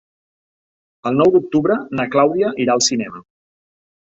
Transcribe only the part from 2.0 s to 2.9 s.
Clàudia irà al